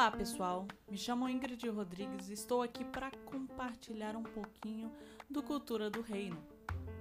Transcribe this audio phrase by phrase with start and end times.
[0.00, 4.90] Olá pessoal, me chamo Ingrid Rodrigues e estou aqui para compartilhar um pouquinho
[5.28, 6.38] do Cultura do Reino.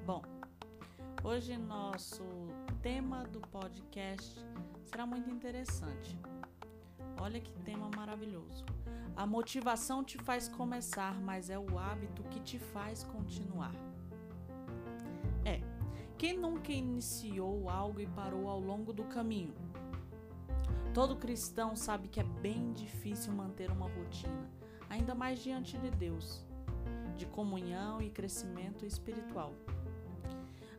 [0.06, 0.22] Bom,
[1.24, 2.22] hoje nosso
[2.82, 4.46] tema do podcast
[4.84, 6.20] será muito interessante.
[7.22, 8.66] Olha que tema maravilhoso.
[9.16, 13.74] A motivação te faz começar, mas é o hábito que te faz continuar.
[15.46, 15.62] É,
[16.18, 19.69] quem nunca iniciou algo e parou ao longo do caminho?
[20.94, 24.50] Todo cristão sabe que é bem difícil manter uma rotina,
[24.90, 26.44] ainda mais diante de Deus,
[27.16, 29.54] de comunhão e crescimento espiritual.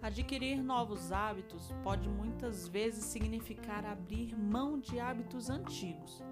[0.02, 6.24] Adquirir novos hábitos pode muitas vezes significar abrir mão de hábitos antigos.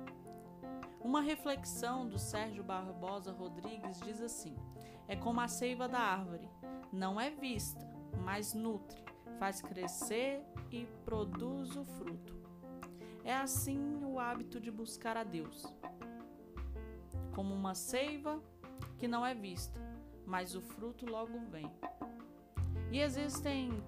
[1.01, 4.57] Uma reflexão do Sérgio Barbosa Rodrigues diz assim:
[5.07, 6.51] é como a seiva da árvore,
[6.93, 7.87] não é vista,
[8.25, 9.05] mas nutre,
[9.39, 10.43] faz crescer
[10.73, 12.48] e produz o fruto.
[13.29, 15.71] É assim o hábito de buscar a Deus,
[17.35, 18.43] como uma seiva
[18.97, 19.79] que não é vista,
[20.25, 21.71] mas o fruto logo vem.
[22.91, 23.85] E existem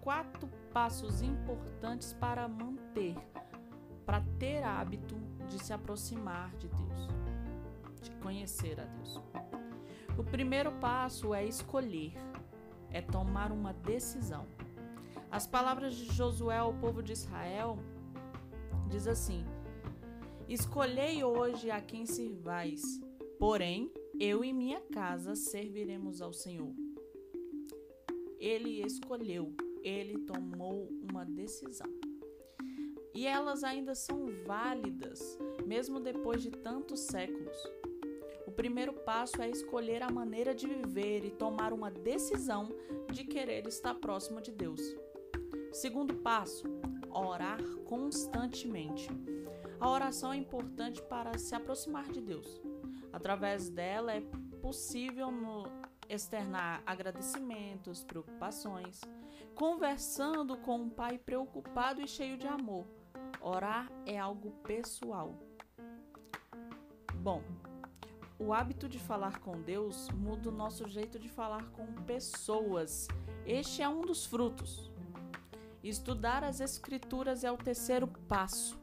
[0.00, 3.14] quatro passos importantes para manter,
[4.06, 5.14] para ter hábito
[5.46, 7.08] de se aproximar de Deus,
[8.00, 9.20] de conhecer a Deus.
[10.16, 12.14] O primeiro passo é escolher,
[12.90, 14.46] é tomar uma decisão.
[15.30, 17.78] As palavras de Josué ao povo de Israel
[18.90, 19.44] diz assim:
[20.48, 22.82] Escolhei hoje a quem servais,
[23.38, 26.74] porém eu e minha casa serviremos ao Senhor.
[28.38, 31.88] Ele escolheu, ele tomou uma decisão.
[33.14, 37.56] E elas ainda são válidas, mesmo depois de tantos séculos.
[38.46, 42.68] O primeiro passo é escolher a maneira de viver e tomar uma decisão
[43.12, 44.80] de querer estar próximo de Deus.
[45.72, 46.64] Segundo passo,
[47.12, 49.08] orar constantemente.
[49.78, 52.60] A oração é importante para se aproximar de Deus.
[53.12, 54.20] Através dela é
[54.60, 55.64] possível no
[56.08, 59.00] externar agradecimentos, preocupações,
[59.54, 62.84] conversando com um pai preocupado e cheio de amor.
[63.40, 65.38] Orar é algo pessoal.
[67.14, 67.42] Bom,
[68.38, 73.06] o hábito de falar com Deus muda o nosso jeito de falar com pessoas.
[73.44, 74.89] Este é um dos frutos.
[75.82, 78.78] Estudar as Escrituras é o terceiro passo.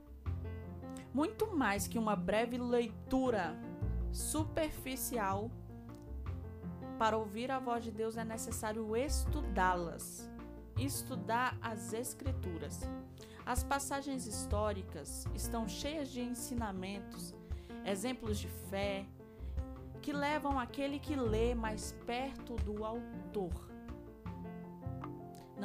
[1.14, 3.56] Muito mais que uma breve leitura
[4.12, 5.52] superficial,
[6.98, 10.28] para ouvir a voz de Deus é necessário estudá-las,
[10.76, 12.82] estudar as Escrituras.
[13.46, 17.36] As passagens históricas estão cheias de ensinamentos,
[17.86, 19.06] exemplos de fé,
[20.02, 23.67] que levam aquele que lê mais perto do autor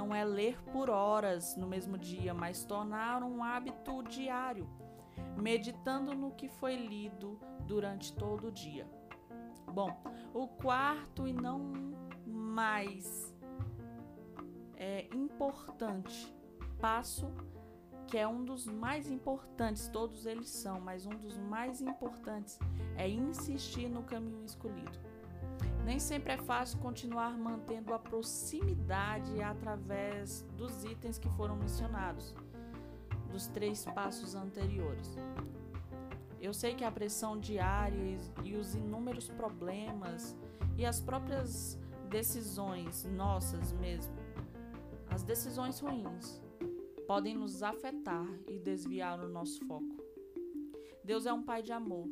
[0.02, 4.68] não é ler por horas no mesmo dia, mas tornar um hábito diário,
[5.36, 8.84] meditando no que foi lido durante todo o dia.
[9.72, 9.96] Bom,
[10.34, 11.72] o quarto e não
[12.26, 13.32] mais
[14.76, 16.34] é importante
[16.80, 17.32] passo,
[18.08, 22.58] que é um dos mais importantes, todos eles são, mas um dos mais importantes
[22.96, 25.11] é insistir no caminho escolhido.
[25.84, 32.34] Nem sempre é fácil continuar mantendo a proximidade através dos itens que foram mencionados,
[33.30, 35.16] dos três passos anteriores.
[36.40, 40.36] Eu sei que a pressão diária e os inúmeros problemas
[40.76, 41.78] e as próprias
[42.08, 44.14] decisões nossas mesmo,
[45.10, 46.40] as decisões ruins,
[47.06, 49.96] podem nos afetar e desviar o nosso foco.
[51.04, 52.08] Deus é um Pai de amor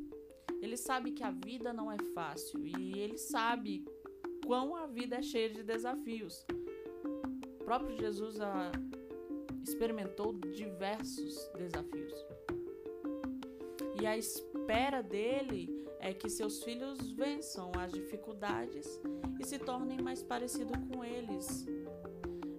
[0.60, 3.84] ele sabe que a vida não é fácil e ele sabe
[4.47, 6.44] quão a vida é cheia de desafios.
[7.60, 8.72] O próprio Jesus ah,
[9.62, 12.15] experimentou diversos desafios.
[14.00, 19.00] E a espera dele é que seus filhos vençam as dificuldades
[19.38, 21.66] e se tornem mais parecidos com eles.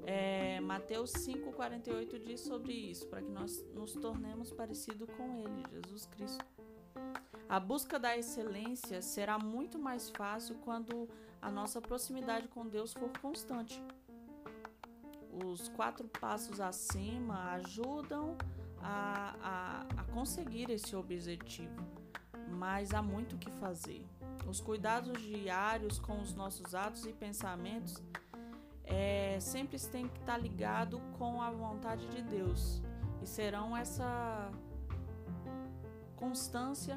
[0.06, 6.06] É, Mateus 5,48 diz sobre isso, para que nós nos tornemos parecidos com ele, Jesus
[6.06, 6.46] Cristo.
[7.52, 11.10] A busca da excelência será muito mais fácil quando
[11.42, 13.84] a nossa proximidade com Deus for constante.
[15.46, 18.38] Os quatro passos acima ajudam
[18.82, 21.86] a, a, a conseguir esse objetivo,
[22.58, 24.08] mas há muito o que fazer.
[24.48, 28.02] Os cuidados diários com os nossos atos e pensamentos
[28.86, 32.82] é, sempre têm que estar ligado com a vontade de Deus
[33.22, 34.50] e serão essa
[36.16, 36.96] constância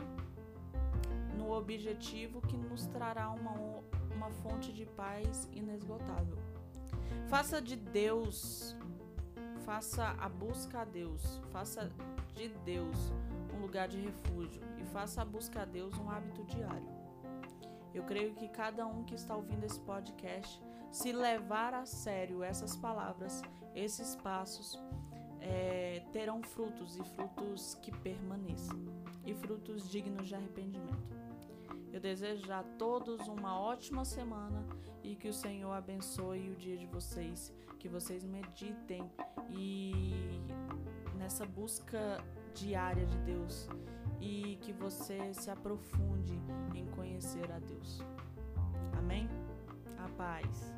[1.44, 3.52] no objetivo que nos trará uma,
[4.14, 6.38] uma fonte de paz inesgotável.
[7.28, 8.74] Faça de Deus,
[9.64, 11.92] faça a busca a Deus, faça
[12.34, 12.96] de Deus
[13.54, 16.88] um lugar de refúgio e faça a busca a Deus um hábito diário.
[17.92, 20.60] Eu creio que cada um que está ouvindo esse podcast,
[20.90, 23.42] se levar a sério essas palavras,
[23.74, 24.78] esses passos,
[25.40, 28.78] é, terão frutos e frutos que permaneçam
[29.26, 31.23] e frutos dignos de arrependimento.
[31.94, 34.66] Eu desejo a todos uma ótima semana
[35.00, 39.08] e que o Senhor abençoe o dia de vocês, que vocês meditem
[39.48, 40.12] e
[41.16, 42.18] nessa busca
[42.52, 43.68] diária de Deus
[44.20, 46.36] e que você se aprofunde
[46.74, 48.00] em conhecer a Deus.
[48.98, 49.28] Amém?
[49.96, 50.74] A paz.